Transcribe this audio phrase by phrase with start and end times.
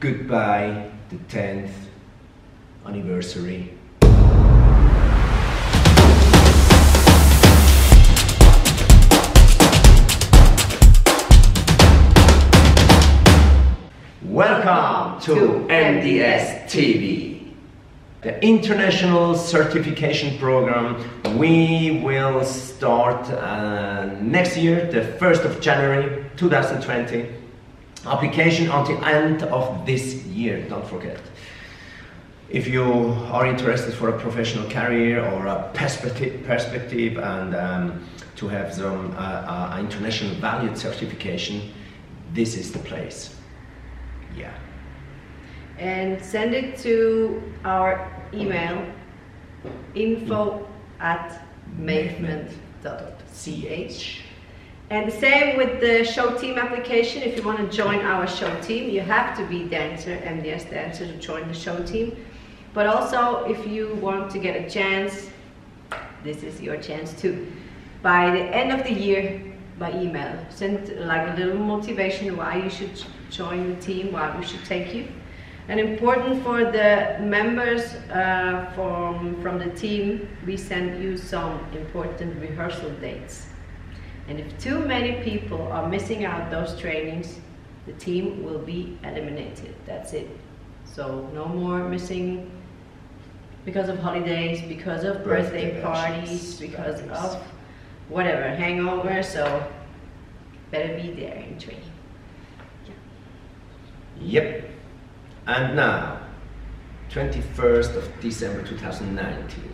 [0.00, 1.72] goodbye the 10th
[2.86, 3.74] anniversary.
[14.22, 17.54] Welcome to MDS TV,
[18.22, 20.96] the international certification program.
[21.36, 27.47] We will start uh, next year, the 1st of January 2020.
[28.06, 31.20] Application until end of this year, don't forget.
[32.48, 32.84] If you
[33.30, 39.12] are interested for a professional career or a perspective, perspective and um, to have some
[39.12, 41.70] uh, uh, international valued certification,
[42.32, 43.34] this is the place.
[44.36, 44.54] Yeah.
[45.78, 48.84] and send it to our email
[49.94, 50.66] info
[51.00, 52.48] at mavement.ch.
[54.90, 57.22] And the same with the show team application.
[57.22, 61.06] If you want to join our show team, you have to be dancer, MDS dancer,
[61.06, 62.24] to join the show team.
[62.72, 65.28] But also, if you want to get a chance,
[66.24, 67.52] this is your chance too.
[68.00, 69.42] By the end of the year,
[69.78, 74.44] by email, send like a little motivation why you should join the team, why we
[74.46, 75.06] should take you.
[75.68, 82.40] And important for the members uh, from, from the team, we send you some important
[82.40, 83.48] rehearsal dates.
[84.28, 87.38] And if too many people are missing out those trainings,
[87.86, 89.74] the team will be eliminated.
[89.86, 90.28] That's it.
[90.84, 92.50] So no more missing
[93.64, 97.42] because of holidays, because of birthday, Birthday parties, because of
[98.08, 99.22] whatever, hangover.
[99.22, 99.66] So
[100.70, 101.82] better be there in training.
[102.86, 102.94] Yeah.
[104.20, 104.70] Yep.
[105.46, 106.20] And now,
[107.10, 109.72] 21st of December 2019,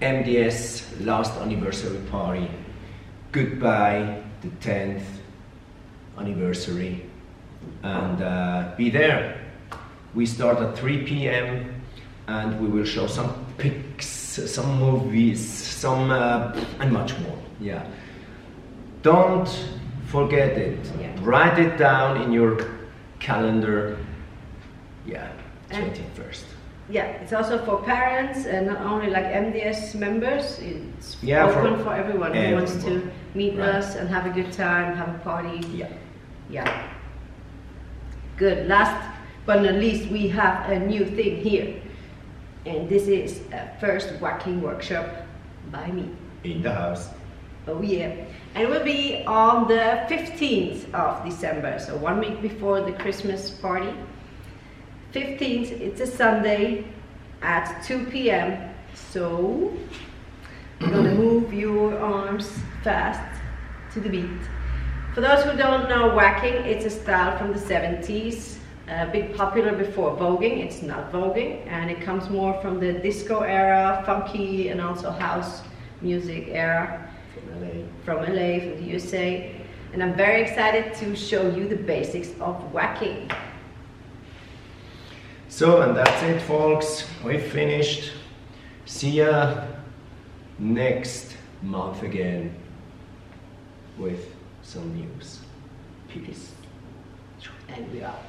[0.00, 2.50] MDS last anniversary party.
[3.32, 5.02] Goodbye, the 10th
[6.16, 7.04] anniversary.
[7.82, 9.40] And uh, be there.
[10.14, 11.82] We start at 3 p.m.
[12.26, 17.38] and we will show some pics, some movies, some uh, and much more.
[17.60, 17.86] Yeah.
[19.02, 19.48] Don't
[20.06, 20.78] forget it.
[21.00, 21.14] Yeah.
[21.20, 22.58] Write it down in your
[23.20, 23.98] calendar.
[25.06, 25.30] Yeah,
[25.70, 26.44] And- 21st.
[26.90, 30.58] Yeah, it's also for parents and not only like MDS members.
[30.58, 33.68] It's Yeah, open for, everyone who wants to meet Right.
[33.76, 35.60] us and have a good time, have a party.
[35.74, 35.88] Yeah.
[36.48, 36.82] Yeah.
[38.36, 38.68] Good.
[38.68, 38.96] Last
[39.44, 41.74] but not least, we have a new thing here.
[42.64, 45.06] And this is a first whacking workshop
[45.70, 46.08] by me.
[46.44, 47.08] In the house.
[47.66, 48.12] Oh yeah.
[48.54, 53.50] And it will be on the 15th of December, so one week before the Christmas
[53.50, 53.92] party.
[55.12, 56.84] 15th, it's a Sunday
[57.40, 58.74] at 2 p.m.
[58.94, 59.74] So
[60.80, 62.50] you're gonna move your arms
[62.84, 63.40] fast
[63.94, 64.28] to the beat.
[65.14, 68.58] For those who don't know whacking, it's a style from the 70s,
[68.88, 70.62] a bit popular before voguing.
[70.64, 75.62] It's not voguing, and it comes more from the disco era, funky, and also house
[76.02, 77.84] music era From LA.
[78.04, 79.54] from LA, from the USA.
[79.94, 83.30] And I'm very excited to show you the basics of whacking.
[85.58, 87.04] So, and that's it, folks.
[87.24, 88.12] We finished.
[88.86, 89.64] See ya
[90.56, 92.54] next month again
[93.98, 95.40] with some news.
[96.06, 96.52] Peace.
[97.70, 98.22] And we're out.